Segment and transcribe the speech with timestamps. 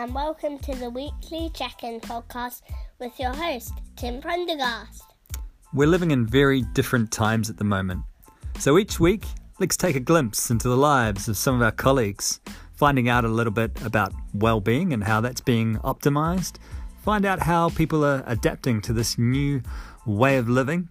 [0.00, 2.62] and welcome to the weekly check in podcast
[2.98, 5.02] with your host, Tim Prendergast.
[5.74, 8.04] We're living in very different times at the moment.
[8.58, 9.26] So each week,
[9.58, 12.40] let's take a glimpse into the lives of some of our colleagues,
[12.72, 16.54] finding out a little bit about well being and how that's being optimized,
[17.02, 19.60] find out how people are adapting to this new
[20.06, 20.88] way of living,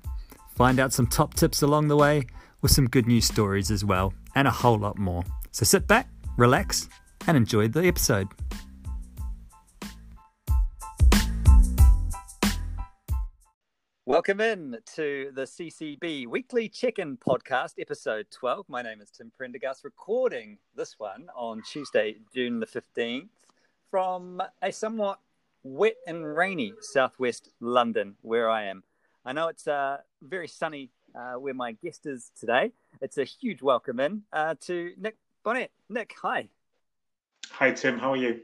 [0.54, 2.28] find out some top tips along the way
[2.62, 5.24] with some good news stories as well, and a whole lot more.
[5.50, 6.88] So sit back, relax,
[7.26, 8.28] and enjoy the episode.
[14.10, 18.68] Welcome in to the CCB Weekly Check-in Podcast, episode 12.
[18.68, 23.28] My name is Tim Prendergast, recording this one on Tuesday, June the 15th,
[23.92, 25.20] from a somewhat
[25.62, 28.82] wet and rainy southwest London, where I am.
[29.26, 32.72] I know it's uh, very sunny uh, where my guest is today.
[33.02, 35.70] It's a huge welcome in uh, to Nick Bonnette.
[35.88, 36.50] Nick, hi.
[37.52, 38.00] Hi, Tim.
[38.00, 38.40] How are you?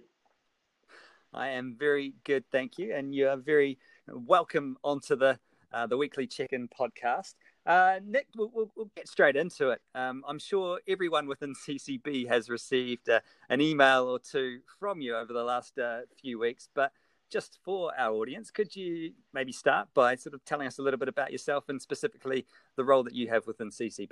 [1.33, 2.93] I am very good, thank you.
[2.93, 5.39] And you are very welcome onto the
[5.75, 7.35] uh, the weekly check-in podcast.
[7.65, 9.81] Uh, Nick, we'll, we'll, we'll, get straight into it.
[9.93, 15.15] Um, I'm sure everyone within CCB has received uh, an email or two from you
[15.15, 16.91] over the last uh, few weeks, but
[17.31, 20.99] just for our audience, could you maybe start by sort of telling us a little
[20.99, 22.45] bit about yourself and specifically
[22.77, 24.11] the role that you have within CCB?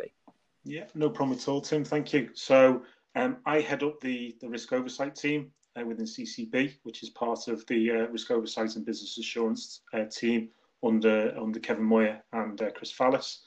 [0.65, 1.85] Yeah, no problem at all, Tim.
[1.85, 2.29] Thank you.
[2.33, 2.81] So
[3.15, 7.47] um, I head up the, the risk oversight team uh, within CCB, which is part
[7.47, 10.49] of the uh, risk oversight and business assurance uh, team
[10.83, 13.39] under under Kevin Moyer and uh, Chris Fallis,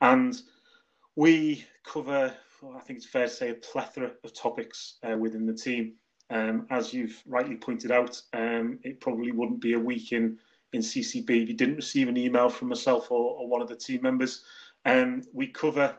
[0.00, 0.40] and
[1.16, 2.34] we cover.
[2.74, 5.94] I think it's fair to say a plethora of topics uh, within the team.
[6.28, 10.38] Um, as you've rightly pointed out, um, it probably wouldn't be a week in
[10.72, 13.76] in CCB if you didn't receive an email from myself or, or one of the
[13.76, 14.44] team members.
[14.84, 15.96] Um, we cover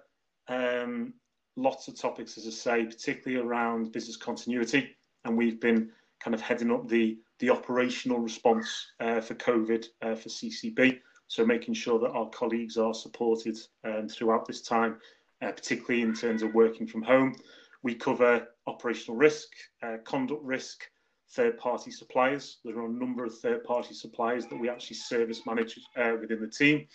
[0.47, 1.13] um,
[1.55, 5.91] lots of topics, as I say, particularly around business continuity, and we've been
[6.23, 10.99] kind of heading up the the operational response uh, for COVID uh, for CCB.
[11.27, 14.97] So making sure that our colleagues are supported um, throughout this time,
[15.41, 17.35] uh, particularly in terms of working from home.
[17.83, 19.47] We cover operational risk,
[19.81, 20.83] uh, conduct risk,
[21.31, 22.59] third-party suppliers.
[22.63, 26.47] There are a number of third-party suppliers that we actually service manage uh, within the
[26.47, 26.87] team.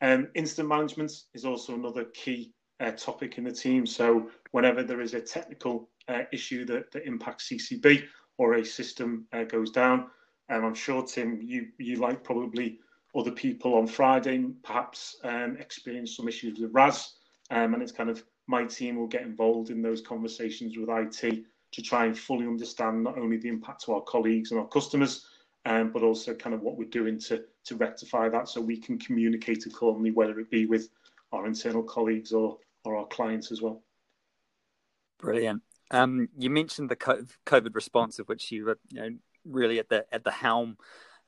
[0.00, 3.86] Um, incident management is also another key uh, topic in the team.
[3.86, 5.88] So whenever there is a technical
[6.32, 8.04] issue that, that impacts CCB,
[8.38, 10.10] or a system uh, goes down.
[10.48, 12.78] And I'm sure, Tim, you, you like probably
[13.16, 17.14] other people on Friday perhaps um, experience some issues with RAS.
[17.50, 21.44] Um, and it's kind of my team will get involved in those conversations with IT
[21.72, 25.26] to try and fully understand not only the impact to our colleagues and our customers,
[25.66, 28.98] um, but also kind of what we're doing to, to rectify that so we can
[28.98, 30.88] communicate accordingly, whether it be with
[31.32, 33.82] our internal colleagues or, or our clients as well.
[35.18, 35.62] Brilliant.
[35.90, 39.10] Um, you mentioned the COVID response, of which you were you know,
[39.44, 40.76] really at the at the helm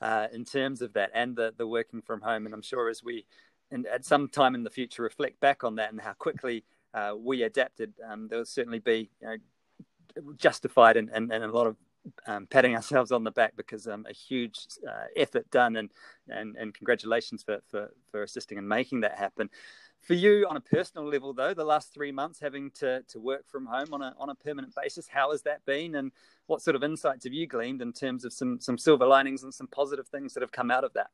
[0.00, 2.47] uh, in terms of that, and the the working from home.
[2.47, 3.27] And I'm sure as we,
[3.71, 6.65] and at some time in the future, reflect back on that and how quickly
[6.97, 9.37] uh, we adapted, um, there will certainly be you know,
[10.37, 11.77] justified and, and, and a lot of
[12.27, 14.59] um, patting ourselves on the back because um, a huge
[14.89, 15.91] uh, effort done and,
[16.28, 19.50] and and congratulations for, for for assisting and making that happen.
[20.06, 23.49] For you, on a personal level, though, the last three months having to, to work
[23.49, 26.12] from home on a on a permanent basis, how has that been, and
[26.47, 29.53] what sort of insights have you gleaned in terms of some some silver linings and
[29.53, 31.09] some positive things that have come out of that?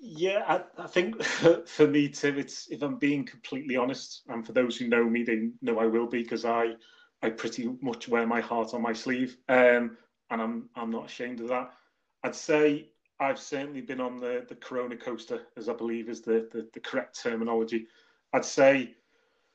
[0.00, 1.20] Yeah, I, I think
[1.66, 5.24] for me, Tim, it's if I'm being completely honest, and for those who know me,
[5.24, 6.74] they know I will be because I
[7.20, 9.96] I pretty much wear my heart on my sleeve, um,
[10.30, 11.72] and I'm I'm not ashamed of that.
[12.22, 12.90] I'd say
[13.20, 16.80] I've certainly been on the, the Corona coaster, as I believe is the, the, the
[16.80, 17.86] correct terminology.
[18.32, 18.94] I'd say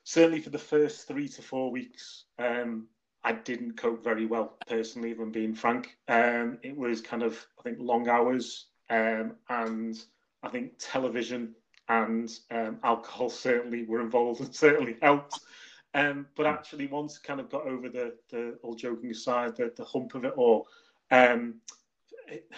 [0.04, 2.86] certainly for the first three to four weeks, um,
[3.22, 5.96] I didn't cope very well personally, if I'm being frank.
[6.08, 9.96] Um, it was kind of, I think, long hours um, and
[10.42, 11.54] I think television
[11.88, 15.40] and um, alcohol certainly were involved and certainly helped.
[15.94, 19.84] Um, but actually, once kind of got over the, the all joking aside, the, the
[19.84, 20.66] hump of it all,
[21.10, 21.54] um,
[22.26, 22.50] it,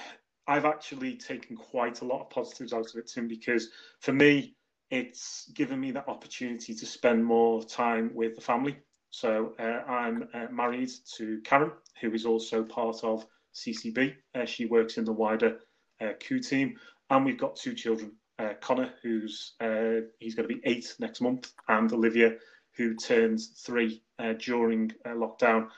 [0.48, 3.70] I've actually taken quite a lot of positives out of it, Tim, because
[4.00, 4.54] for me,
[4.90, 8.76] it's given me that opportunity to spend more time with the family.
[9.10, 14.14] So uh, I'm uh, married to Karen, who is also part of CCB.
[14.34, 15.58] Uh, she works in the wider
[16.00, 16.76] uh, Q team,
[17.10, 18.12] and we've got two children.
[18.38, 22.34] Uh, Connor, who's uh, he's going to be eight next month, and Olivia,
[22.76, 24.02] who turns three
[24.38, 25.68] during lockdown.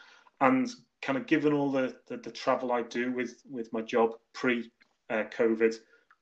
[0.40, 0.68] And
[1.02, 4.70] kind of given all the, the, the travel I do with with my job pre
[5.10, 5.74] uh, COVID,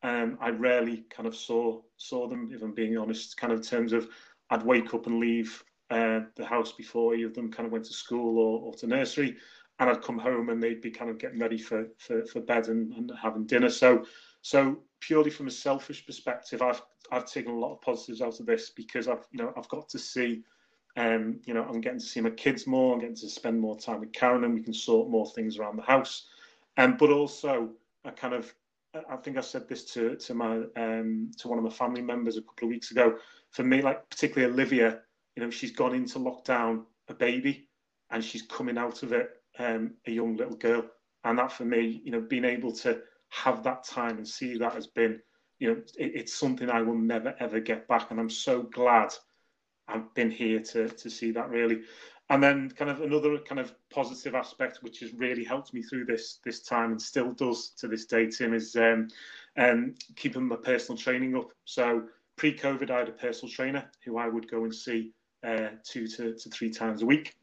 [0.02, 2.50] um, I rarely kind of saw saw them.
[2.52, 4.08] If I'm being honest, kind of in terms of
[4.50, 7.84] I'd wake up and leave uh, the house before either of them kind of went
[7.86, 9.36] to school or, or to nursery,
[9.78, 12.68] and I'd come home and they'd be kind of getting ready for for, for bed
[12.68, 13.70] and, and having dinner.
[13.70, 14.04] So
[14.42, 18.46] so purely from a selfish perspective, I've I've taken a lot of positives out of
[18.46, 20.44] this because I've you know I've got to see.
[20.96, 22.94] Um, you know, I'm getting to see my kids more.
[22.94, 25.76] I'm getting to spend more time with Karen, and we can sort more things around
[25.76, 26.26] the house.
[26.78, 27.70] Um, but also,
[28.04, 28.54] I kind of,
[29.10, 32.36] I think I said this to to my um, to one of my family members
[32.36, 33.16] a couple of weeks ago.
[33.50, 35.00] For me, like particularly Olivia,
[35.36, 37.68] you know, she's gone into lockdown a baby,
[38.10, 40.84] and she's coming out of it um, a young little girl.
[41.24, 43.00] And that for me, you know, being able to
[43.30, 45.20] have that time and see that has been,
[45.58, 48.10] you know, it, it's something I will never ever get back.
[48.10, 49.12] And I'm so glad
[49.88, 51.82] I've been here to to see that really.
[52.28, 56.06] And then kind of another kind of positive aspect which has really helped me through
[56.06, 59.08] this this time and still does to this day, Tim, is um,
[59.56, 61.50] um, keeping my personal training up.
[61.64, 65.12] So pre-COVID, I had a personal trainer who I would go and see
[65.46, 67.36] uh, two to, to three times a week,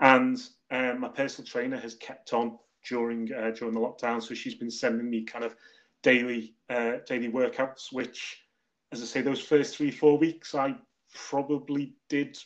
[0.00, 0.38] and
[0.70, 2.58] um, my personal trainer has kept on
[2.88, 5.54] during uh, during the lockdown, so she's been sending me kind of
[6.02, 7.92] daily uh, daily workouts.
[7.92, 8.44] Which,
[8.92, 10.74] as I say, those first three four weeks, I
[11.14, 12.38] probably did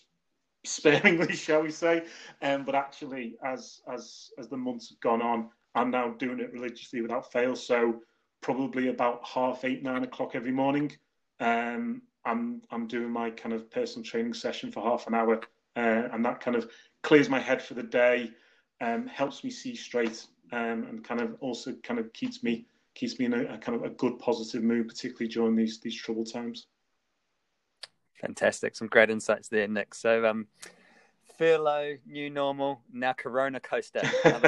[0.65, 2.05] sparingly, shall we say?
[2.43, 6.53] Um, but actually, as as as the months have gone on, I'm now doing it
[6.53, 7.57] religiously without fail.
[7.57, 8.03] So
[8.41, 10.93] probably about half eight nine o'clock every morning.
[11.41, 15.41] Um, I'm I'm doing my kind of personal training session for half an hour,
[15.77, 16.71] uh, and that kind of
[17.03, 18.31] clears my head for the day,
[18.81, 23.19] um, helps me see straight, um, and kind of also kind of keeps me keeps
[23.19, 26.33] me in a, a, kind of a good positive mood, particularly during these these troubled
[26.33, 26.67] times.
[28.21, 29.95] Fantastic, some great insights there, Nick.
[29.95, 30.47] So, um,
[31.39, 34.03] furlough, new normal, now Corona coaster.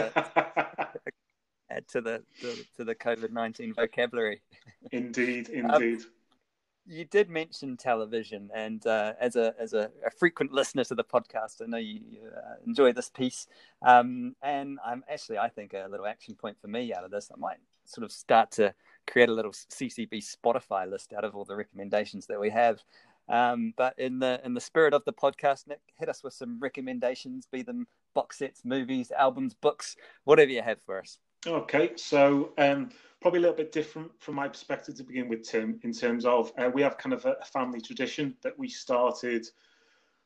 [1.71, 4.43] add to the to, to the COVID nineteen vocabulary.
[4.93, 6.01] Indeed, indeed.
[6.01, 6.07] Um,
[6.87, 11.05] you did mention television, and uh, as a as a, a, frequent listener to the
[11.05, 13.47] podcast, I know you, you uh, enjoy this piece.
[13.83, 17.31] Um, and I'm actually, I think, a little action point for me out of this.
[17.31, 18.75] I might sort of start to
[19.07, 22.83] create a little CCB Spotify list out of all the recommendations that we have.
[23.29, 26.59] Um, but in the in the spirit of the podcast, Nick, hit us with some
[26.61, 31.19] recommendations, be them box sets, movies, albums, books, whatever you have for us.
[31.47, 32.91] Okay, so um,
[33.21, 36.53] probably a little bit different from my perspective to begin with, Tim, in terms of
[36.59, 39.47] uh, we have kind of a family tradition that we started.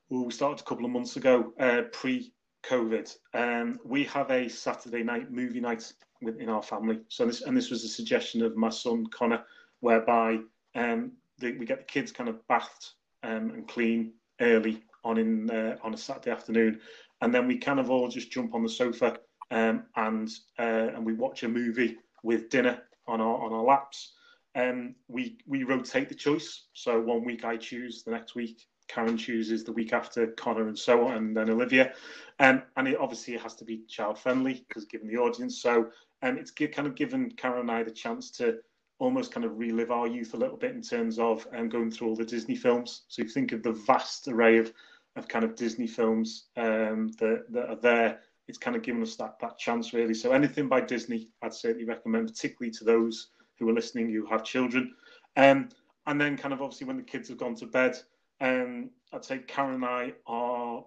[0.09, 3.15] Well, we started a couple of months ago, uh, pre-COVID.
[3.35, 7.01] Um, we have a Saturday night movie night within our family.
[7.09, 9.45] So this and this was a suggestion of my son Connor,
[9.81, 10.39] whereby
[10.75, 11.13] um,
[11.43, 12.91] we get the kids kind of bathed
[13.23, 16.81] um, and clean early on in uh, on a Saturday afternoon,
[17.21, 19.19] and then we kind of all just jump on the sofa
[19.51, 24.13] um, and uh, and we watch a movie with dinner on our on our laps.
[24.55, 26.67] Um, we we rotate the choice.
[26.73, 30.79] So one week I choose, the next week Karen chooses, the week after Connor, and
[30.79, 31.93] so on, and then Olivia.
[32.39, 35.61] Um, and it obviously it has to be child friendly because given the audience.
[35.61, 35.91] So
[36.23, 38.59] um, it's kind of given Karen and I the chance to
[39.03, 42.09] almost kind of relive our youth a little bit in terms of um, going through
[42.09, 43.03] all the Disney films.
[43.09, 44.73] So you think of the vast array of
[45.17, 49.17] of kind of Disney films um, that that are there it's kind of given us
[49.17, 50.15] that that chance really.
[50.15, 53.29] So anything by Disney, I'd certainly recommend, particularly to those
[53.59, 54.95] who are listening who have children.
[55.37, 55.69] Um,
[56.07, 57.99] and then kind of obviously when the kids have gone to bed,
[58.41, 60.85] um, I'd say Karen and I are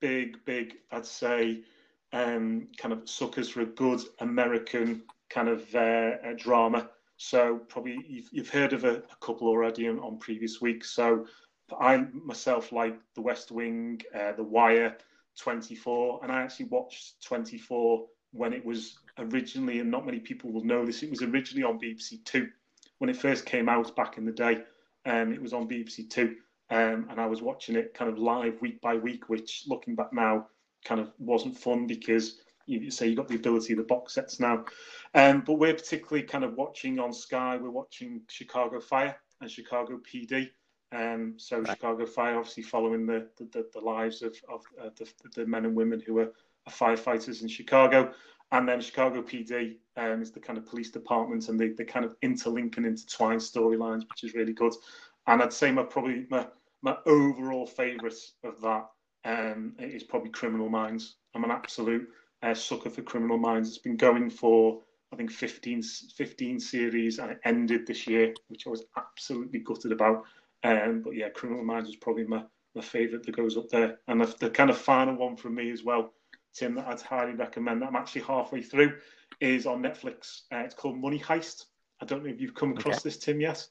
[0.00, 1.62] big, big, I'd say,
[2.12, 6.88] um, kind of suckers for a good American kind of uh, drama.
[7.18, 10.90] So probably you've, you've heard of a, a couple already on, on, previous weeks.
[10.90, 11.26] So
[11.78, 14.96] I myself like The West Wing, uh, The Wire,
[15.36, 20.64] 24, and I actually watched 24 when it was originally, and not many people will
[20.64, 22.48] know this, it was originally on BBC Two.
[22.98, 24.62] When it first came out back in the day,
[25.04, 26.36] um, it was on BBC Two,
[26.70, 30.12] um, and I was watching it kind of live week by week, which looking back
[30.12, 30.46] now
[30.84, 34.38] kind of wasn't fun because you say you've got the ability of the box sets
[34.38, 34.64] now.
[35.14, 39.98] Um, but we're particularly kind of watching on Sky, we're watching Chicago Fire and Chicago
[39.98, 40.50] PD.
[40.92, 41.70] Um, so right.
[41.70, 45.74] Chicago Fire, obviously following the the, the lives of, of uh, the, the, men and
[45.74, 46.32] women who are,
[46.66, 48.12] are, firefighters in Chicago,
[48.52, 52.06] and then Chicago PD um, is the kind of police department, and they, they kind
[52.06, 54.72] of interlink and intertwine storylines, which is really good.
[55.26, 56.46] And I'd say my probably my
[56.80, 58.86] my overall favourite of that
[59.24, 61.16] um, is probably Criminal Minds.
[61.34, 62.08] I'm an absolute
[62.42, 63.68] uh, sucker for Criminal Minds.
[63.68, 68.66] It's been going for I think 15, 15 series, and it ended this year, which
[68.66, 70.24] I was absolutely gutted about.
[70.64, 72.42] Um, but yeah, Criminal Minds is probably my,
[72.74, 73.98] my favourite that goes up there.
[74.08, 76.12] And the, the, kind of final one from me as well,
[76.52, 77.80] Tim, that I'd highly recommend.
[77.80, 78.98] That I'm actually halfway through,
[79.40, 80.42] is on Netflix.
[80.52, 81.66] Uh, it's called Money Heist.
[82.02, 83.02] I don't know if you've come across okay.
[83.04, 83.66] this, Tim, yet.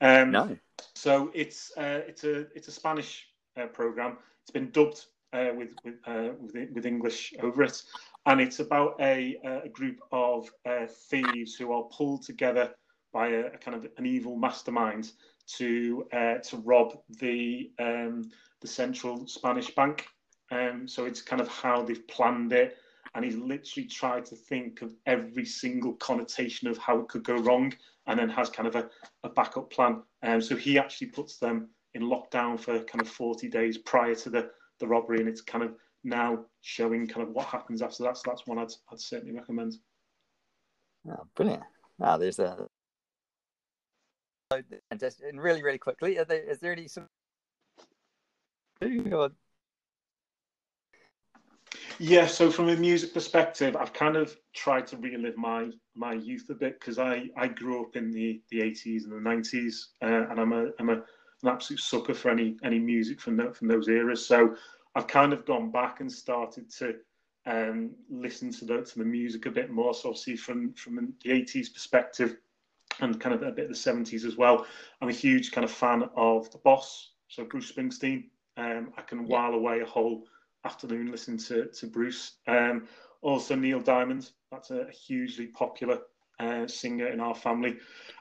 [0.00, 0.56] Um, no.
[0.94, 3.28] So it's uh, it's a it's a Spanish
[3.60, 4.16] uh, program.
[4.42, 7.82] It's been dubbed uh, with with, uh, with, with English over it,
[8.26, 12.70] and it's about a, a group of uh, thieves who are pulled together
[13.12, 15.12] by a, a, kind of an evil mastermind
[15.46, 20.06] to uh, to rob the um, the central Spanish bank.
[20.52, 22.76] Um, so it's kind of how they've planned it,
[23.14, 27.36] and he's literally tried to think of every single connotation of how it could go
[27.36, 27.72] wrong,
[28.06, 28.88] and then has kind of a,
[29.22, 30.02] a backup plan.
[30.22, 34.30] Um, so he actually puts them in lockdown for kind of 40 days prior to
[34.30, 38.16] the, the robbery, and it's kind of now showing kind of what happens after that.
[38.16, 39.74] So that's one I'd, I'd certainly recommend.
[41.08, 41.62] Oh, brilliant!
[41.98, 42.66] Wow, there's a
[44.52, 46.88] and just and really, really quickly, there, is there any
[51.98, 56.46] yeah, so from a music perspective, I've kind of tried to relive my my youth
[56.50, 60.30] a bit because I, I grew up in the, the 80s and the 90s, uh,
[60.30, 61.02] and I'm a I'm a
[61.42, 64.24] an absolute sucker for any any music from the, from those eras.
[64.24, 64.56] So
[64.94, 66.96] I've kind of gone back and started to
[67.46, 69.94] um, listen to the to the music a bit more.
[69.94, 72.36] So obviously from from the 80s perspective,
[73.00, 74.66] and kind of a bit of the 70s as well.
[75.00, 78.24] I'm a huge kind of fan of The Boss, so Bruce Springsteen.
[78.56, 80.24] Um, I can while away a whole
[80.64, 82.32] afternoon listening to, to Bruce.
[82.46, 82.88] Um,
[83.22, 85.98] also, Neil Diamond, that's a hugely popular
[86.40, 87.76] uh, singer in our family.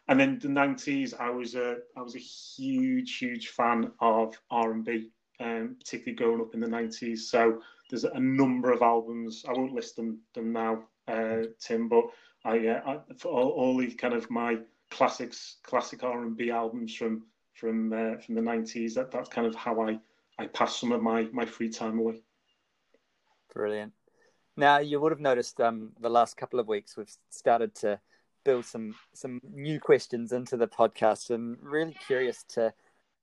[0.08, 5.10] And then the 90s, I was a, I was a huge, huge fan of R&B,
[5.40, 7.20] um, particularly growing up in the 90s.
[7.20, 9.46] So there's a number of albums.
[9.48, 12.06] I won't list them, them now, uh, Tim, but
[12.46, 14.58] I, uh, I for all, all the kind of my
[14.90, 17.24] classics, classic R and B albums from
[17.54, 18.96] from uh, from the nineties.
[18.96, 20.00] That that's kind of how I
[20.38, 22.22] I pass some of my my free time away.
[23.54, 23.94] Brilliant.
[24.56, 28.00] Now you would have noticed um, the last couple of weeks we've started to
[28.44, 32.74] build some some new questions into the podcast, and really curious to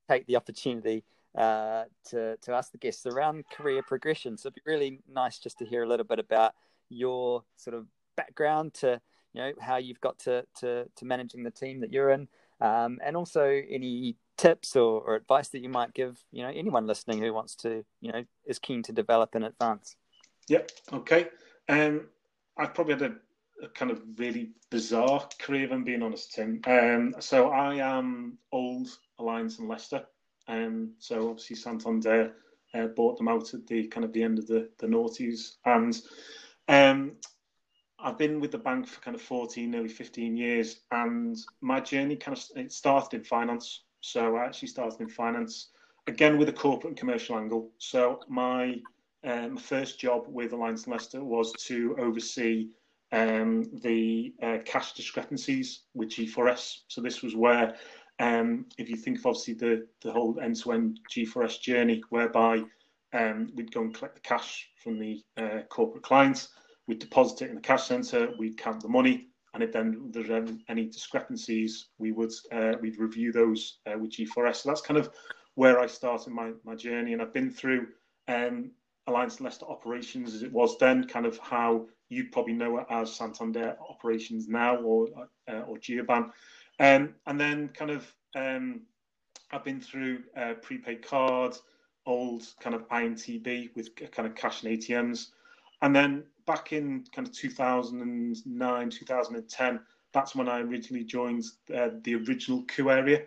[0.09, 1.03] take the opportunity
[1.37, 4.37] uh, to to ask the guests around career progression.
[4.37, 6.53] So it'd be really nice just to hear a little bit about
[6.89, 8.99] your sort of background to
[9.33, 12.27] you know how you've got to to, to managing the team that you're in,
[12.61, 16.87] um, and also any tips or, or advice that you might give you know anyone
[16.87, 19.95] listening who wants to you know is keen to develop in advance.
[20.47, 20.71] Yep.
[20.93, 21.27] Okay.
[21.69, 22.07] Um,
[22.57, 23.15] I've probably had a,
[23.63, 26.61] a, kind of really bizarre career, if I'm being honest, Tim.
[26.65, 28.87] Um, so I am old
[29.19, 30.05] Alliance and Leicester.
[30.47, 32.33] Um, so obviously Santander
[32.73, 35.55] uh, bought them out at the kind of the end of the, the noughties.
[35.65, 35.99] And
[36.67, 37.13] um,
[37.99, 42.15] I've been with the bank for kind of 14, nearly 15 years, and my journey
[42.15, 43.83] kind of it started in finance.
[44.01, 45.69] So I actually started in finance
[46.05, 47.71] again with a corporate and commercial angle.
[47.79, 48.75] So my
[49.23, 52.69] um, my first job with Alliance and Leicester was to oversee
[53.11, 56.79] um, the uh, cash discrepancies with G4S.
[56.87, 57.75] So this was where,
[58.19, 62.63] um, if you think of obviously the the whole end-to-end G4S journey, whereby
[63.13, 66.49] um, we'd go and collect the cash from the uh, corporate clients
[66.87, 70.29] We'd deposit it in the cash centre, we'd count the money, and if then there's
[70.69, 74.57] any discrepancies, we would uh, we'd review those uh, with G4S.
[74.57, 75.09] So that's kind of
[75.55, 77.87] where I started my, my journey, and I've been through
[78.29, 78.71] um,
[79.07, 83.13] Alliance Leicester operations as it was then, kind of how you'd probably know it as
[83.13, 85.07] Santander operations now or
[85.49, 86.31] uh, or Gioban,
[86.79, 88.81] um, and then kind of um,
[89.51, 91.61] I've been through uh, prepaid cards,
[92.05, 95.27] old kind of INTB with kind of cash and ATMs,
[95.81, 99.79] and then back in kind of 2009, 2010,
[100.13, 101.43] that's when I originally joined
[101.75, 103.23] uh, the original coup area,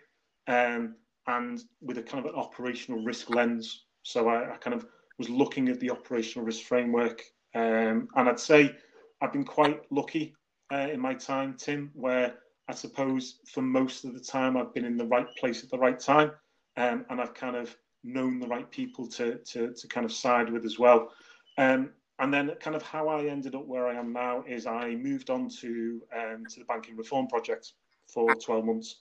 [0.49, 0.97] um,
[1.27, 3.85] and with a kind of an operational risk lens.
[4.03, 4.87] So I, I kind of
[5.19, 7.23] was looking at the operational risk framework,
[7.55, 8.75] um, and I'd say
[9.21, 10.35] I've been quite lucky
[10.73, 12.35] uh, in my time, Tim, where
[12.69, 15.79] I suppose for most of the time I've been in the right place at the
[15.79, 16.33] right time,
[16.77, 20.51] um, and I've kind of known the right people to to, to kind of side
[20.51, 21.13] with as well.
[21.59, 21.91] Um,
[22.21, 25.31] and then kind of how I ended up where I am now is I moved
[25.31, 27.73] on to um, to the banking reform project
[28.07, 29.01] for 12 months.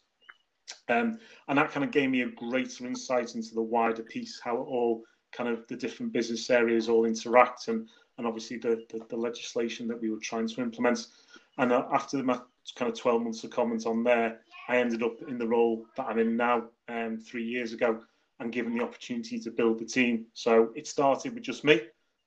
[0.87, 4.57] Um, and that kind of gave me a greater insight into the wider piece, how
[4.57, 7.87] all kind of the different business areas all interact and,
[8.19, 11.07] and obviously the, the, the legislation that we were trying to implement.
[11.57, 12.39] And uh, after my
[12.75, 16.05] kind of 12 months of comments on there, I ended up in the role that
[16.05, 18.01] I'm in now um, three years ago
[18.39, 20.25] and given the opportunity to build the team.
[20.33, 21.81] So it started with just me.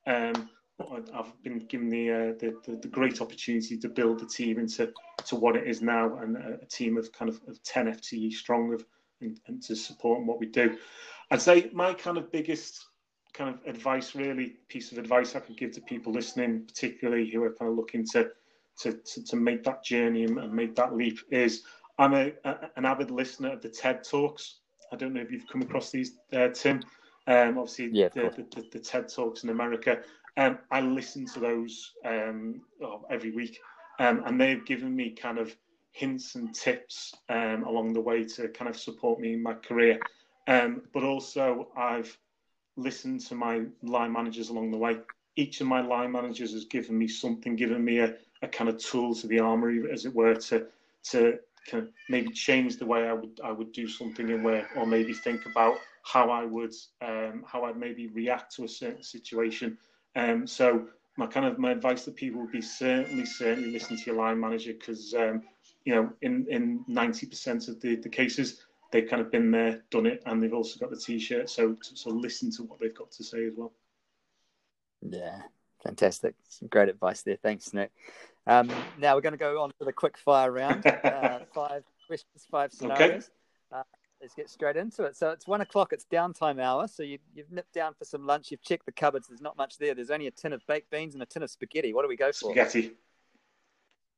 [0.07, 0.49] Um,
[1.15, 4.93] I've been given the, uh, the, the, the great opportunity to build the team into
[5.27, 8.33] to what it is now, and a, a team of kind of, of ten FTE
[8.33, 8.85] strong of
[9.21, 10.77] and, and to support what we do.
[11.31, 12.85] I'd say my kind of biggest
[13.35, 17.43] kind of advice, really piece of advice I could give to people listening, particularly who
[17.45, 18.31] are kind of looking to
[18.81, 21.62] to to, to make that journey and, and make that leap, is
[21.99, 24.61] I'm a, a, an avid listener of the TED Talks.
[24.93, 26.83] I don't know if you've come across these, uh, Tim.
[27.27, 30.01] Um, obviously, yeah, the, the, the, the, TED Talks in America.
[30.37, 33.59] Um, I listen to those um, oh, every week,
[34.01, 35.55] um, and they've given me kind of
[35.93, 40.01] hints and tips um, along the way to kind of support me in my career.
[40.49, 42.19] Um, but also, I've
[42.76, 44.99] listened to my line managers along the way.
[45.37, 48.79] Each of my line managers has given me something, given me a, a kind of
[48.79, 50.67] tool to the armory, as it were, to
[51.05, 51.38] to
[51.69, 54.87] kind of maybe change the way I would I would do something in where, or
[54.87, 59.79] maybe think about how I would um, how I'd maybe react to a certain situation.
[60.17, 64.02] Um, so my kind of my advice to people would be certainly certainly listen to
[64.07, 65.43] your line manager because um,
[65.85, 68.62] you know in in ninety percent of the the cases
[68.93, 71.51] they've kind of been there, done it, and they've also got the t-shirt.
[71.51, 73.73] So so listen to what they've got to say as well.
[75.01, 75.43] Yeah,
[75.83, 76.37] fantastic.
[76.49, 77.39] Some great advice there.
[77.43, 77.91] Thanks, Nick.
[78.47, 80.87] Um, now we're going to go on to the quick fire round.
[80.87, 83.31] Uh, five questions, five scenarios.
[83.73, 83.81] Okay.
[83.81, 83.83] Uh,
[84.21, 85.17] let's get straight into it.
[85.17, 85.93] So it's one o'clock.
[85.93, 86.87] It's downtime hour.
[86.89, 88.51] So you, have nipped down for some lunch.
[88.51, 89.29] You've checked the cupboards.
[89.29, 89.95] There's not much there.
[89.95, 91.93] There's only a tin of baked beans and a tin of spaghetti.
[91.93, 92.53] What do we go for?
[92.53, 92.93] Spaghetti.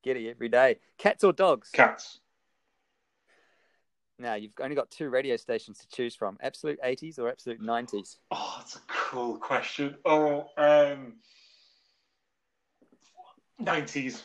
[0.01, 0.79] Spaghetti every day.
[0.99, 1.71] Cats or dogs?
[1.71, 2.21] Cats.
[4.25, 8.17] Now you've only got two radio stations to choose from: Absolute 80s or Absolute 90s.
[8.31, 9.99] Oh, that's a cool question.
[10.07, 11.17] Oh, um,
[13.63, 14.23] 90s.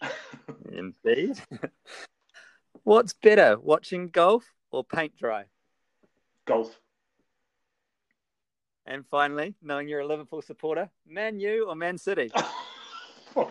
[0.72, 1.38] Indeed.
[2.84, 5.44] What's better, watching golf or paint dry?
[6.46, 6.80] Golf.
[8.86, 12.32] And finally, knowing you're a Liverpool supporter, Man U or Man City?
[13.36, 13.44] I'm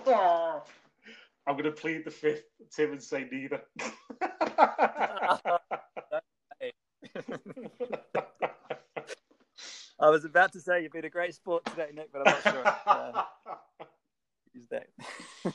[1.58, 3.62] going to plead the fifth, Tim, and say neither.
[10.00, 12.44] I was about to say you've been a great sport today, Nick, but I'm not
[12.44, 12.64] sure.
[12.86, 13.24] Uh,
[14.54, 14.88] use that.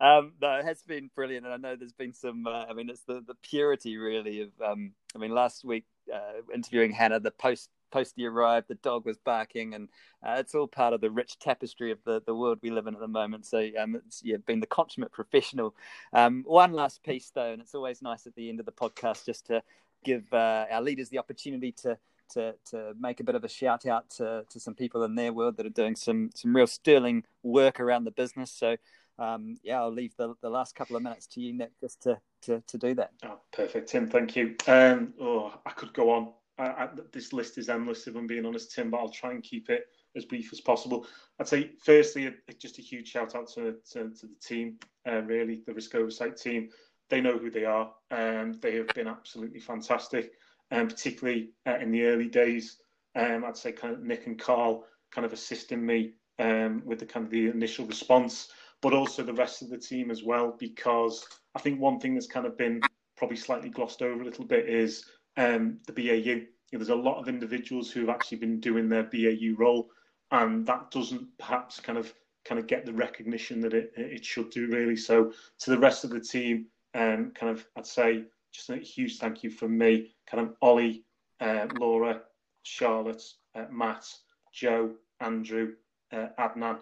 [0.00, 2.46] um, no, it has been brilliant, and I know there's been some.
[2.46, 4.50] Uh, I mean, it's the the purity really of.
[4.64, 9.04] Um, I mean, last week uh, interviewing Hannah, the post post he arrived, the dog
[9.04, 9.88] was barking, and
[10.26, 12.94] uh, it's all part of the rich tapestry of the, the world we live in
[12.94, 13.46] at the moment.
[13.46, 15.74] So um, it's yeah, been the consummate professional.
[16.12, 19.26] Um, one last piece though, and it's always nice at the end of the podcast
[19.26, 19.62] just to
[20.04, 21.98] give uh, our leaders the opportunity to
[22.34, 25.32] to to make a bit of a shout out to to some people in their
[25.32, 28.50] world that are doing some some real sterling work around the business.
[28.50, 28.76] So.
[29.18, 32.18] Um, yeah, I'll leave the, the last couple of minutes to you, Nick, just to,
[32.40, 33.10] to, to do that.
[33.22, 34.08] Oh, perfect, Tim.
[34.08, 34.54] Thank you.
[34.66, 36.32] Um, oh, I could go on.
[36.58, 39.42] I, I, this list is endless, if I'm being honest, Tim, but I'll try and
[39.42, 41.06] keep it as brief as possible.
[41.38, 45.60] I'd say, firstly, just a huge shout out to, to, to the team, uh, really,
[45.66, 46.70] the risk oversight team.
[47.10, 50.32] They know who they are, and they have been absolutely fantastic
[50.70, 52.78] and um, particularly uh, in the early days.
[53.16, 57.06] Um, I'd say kind of Nick and Carl kind of assisting me um, with the
[57.06, 58.48] kind of the initial response,
[58.80, 60.56] but also the rest of the team as well.
[60.58, 62.80] Because I think one thing that's kind of been
[63.16, 65.04] probably slightly glossed over a little bit is
[65.36, 66.46] um, the BAU.
[66.72, 69.88] You know, there's a lot of individuals who have actually been doing their BAU role,
[70.30, 74.50] and that doesn't perhaps kind of kind of get the recognition that it it should
[74.50, 74.96] do really.
[74.96, 79.18] So to the rest of the team, um, kind of I'd say just a huge
[79.18, 81.04] thank you from me, kind of Ollie,
[81.40, 82.22] uh, Laura,
[82.62, 83.22] Charlotte,
[83.54, 84.06] uh, Matt,
[84.52, 85.74] Joe, Andrew,
[86.12, 86.78] uh, Adnan,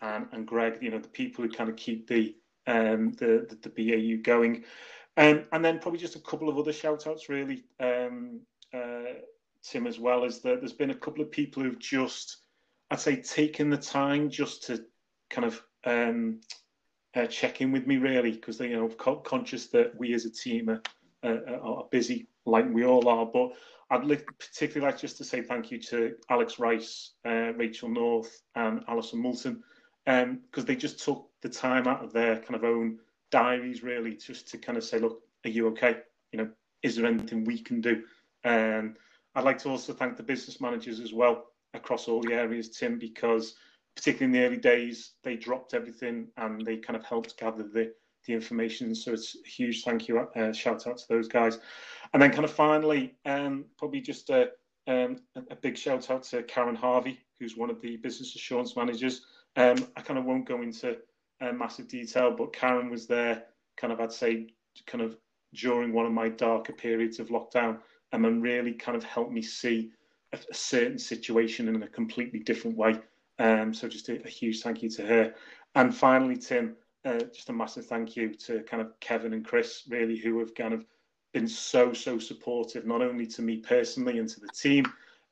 [0.00, 0.78] and, and Greg.
[0.80, 2.34] You know the people who kind of keep the
[2.66, 4.64] um, the, the, the BAU going,
[5.16, 8.40] um, and then probably just a couple of other shout outs really, um,
[8.74, 9.14] uh,
[9.62, 10.24] Tim as well.
[10.24, 12.38] Is that there's been a couple of people who've just,
[12.90, 14.84] I'd say, taken the time just to
[15.30, 16.40] kind of um,
[17.14, 20.30] uh, check in with me really because they you know conscious that we as a
[20.30, 20.82] team are
[21.22, 23.26] are busy like we all are.
[23.26, 23.52] But
[23.90, 28.42] I'd like, particularly like just to say thank you to Alex Rice, uh, Rachel North,
[28.54, 29.62] and Alison Moulton,
[30.04, 32.98] because um, they just took the time out of their kind of own
[33.30, 35.98] diaries, really, just to kind of say, look, are you okay?
[36.32, 36.50] You know,
[36.82, 38.02] is there anything we can do?
[38.44, 38.96] And um,
[39.34, 42.98] I'd like to also thank the business managers as well across all the areas, Tim,
[42.98, 43.54] because
[43.94, 47.92] particularly in the early days, they dropped everything and they kind of helped gather the
[48.26, 48.94] the information.
[48.94, 51.58] So it's a huge thank you, uh, shout out to those guys.
[52.12, 54.50] And then kind of finally, um, probably just a,
[54.86, 55.16] um,
[55.50, 59.22] a big shout out to Karen Harvey, who's one of the business assurance managers.
[59.56, 60.98] Um, I kind of won't go into
[61.40, 63.44] uh, massive detail, but Karen was there,
[63.76, 64.48] kind of, I'd say,
[64.86, 65.16] kind of
[65.54, 67.78] during one of my darker periods of lockdown,
[68.12, 69.90] and then really kind of helped me see
[70.32, 73.00] a, a certain situation in a completely different way.
[73.38, 75.34] Um, so just a, a huge thank you to her.
[75.74, 79.82] And finally, Tim, uh, just a massive thank you to kind of Kevin and Chris,
[79.88, 80.84] really, who have kind of
[81.32, 84.84] been so so supportive, not only to me personally and to the team,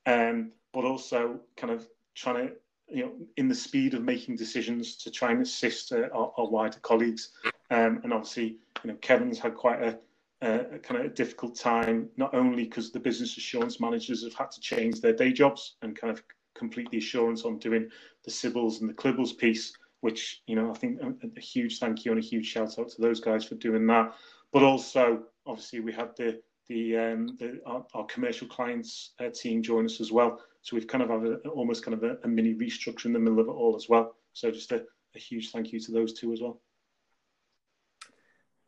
[0.06, 2.54] um, but also kind of trying to
[2.88, 6.48] you know in the speed of making decisions to try and assist uh, our, our,
[6.48, 7.30] wider colleagues.
[7.70, 9.98] Um, and obviously, you know, Kevin's had quite a,
[10.42, 14.50] a kind of a difficult time, not only because the business assurance managers have had
[14.52, 16.22] to change their day jobs and kind of
[16.60, 17.88] complete the assurance on doing
[18.24, 22.04] the Sybils and the Clibbles piece, which, you know, I think a, a, huge thank
[22.04, 24.14] you and a huge shout out to those guys for doing that.
[24.52, 29.60] But also, obviously, we had the the, um, the our, our, commercial clients uh, team
[29.60, 30.40] join us as well.
[30.62, 33.18] So we've kind of have a, almost kind of a, a, mini restructure in the
[33.18, 34.14] middle of it all as well.
[34.34, 34.84] So just a,
[35.16, 36.60] a huge thank you to those two as well.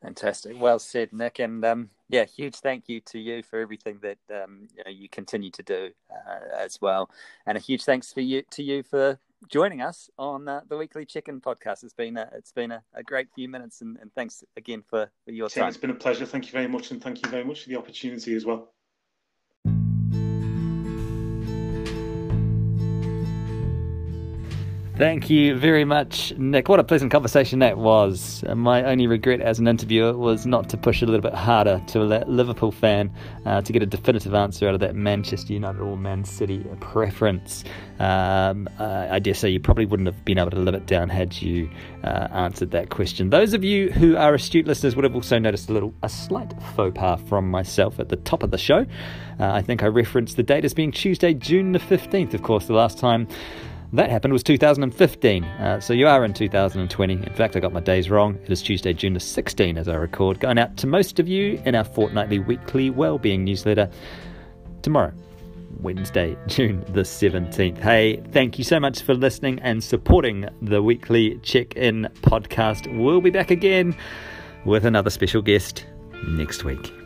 [0.03, 0.61] Fantastic.
[0.61, 1.39] Well said, Nick.
[1.39, 5.09] And um, yeah, huge thank you to you for everything that um, you, know, you,
[5.09, 7.09] continue to do uh, as well.
[7.47, 11.05] And a huge thanks for you to you for joining us on uh, the weekly
[11.05, 11.85] Check-In podcast.
[11.85, 15.09] It's been a, it's been a, a great few minutes, and, and thanks again for,
[15.25, 15.69] for your Tim, time.
[15.69, 16.27] It's been a pleasure.
[16.27, 18.73] Thank you very much, and thank you very much for the opportunity as well.
[25.03, 26.69] Thank you very much, Nick.
[26.69, 28.45] What a pleasant conversation that was.
[28.55, 32.03] My only regret as an interviewer was not to push a little bit harder to
[32.03, 33.13] a Liverpool fan
[33.45, 37.65] uh, to get a definitive answer out of that Manchester United or Man City preference.
[37.99, 41.09] Um, uh, I dare say you probably wouldn't have been able to live it down
[41.09, 41.69] had you
[42.05, 43.31] uh, answered that question.
[43.31, 46.55] Those of you who are astute listeners would have also noticed a little, a slight
[46.77, 48.87] faux pas from myself at the top of the show.
[49.41, 52.35] Uh, I think I referenced the date as being Tuesday, June the 15th.
[52.35, 53.27] Of course, the last time
[53.93, 55.45] that happened was 2015.
[55.45, 57.15] Uh, so you are in 2020.
[57.15, 58.39] In fact, I got my days wrong.
[58.45, 60.41] It is Tuesday, June the 16th as I record.
[60.41, 63.91] Going out to most of you in our fortnightly weekly well-being newsletter
[64.81, 65.13] tomorrow.
[65.81, 67.79] Wednesday, June the 17th.
[67.79, 72.95] Hey, thank you so much for listening and supporting the weekly check in podcast.
[72.99, 73.97] We'll be back again
[74.65, 75.87] with another special guest
[76.25, 77.02] next week.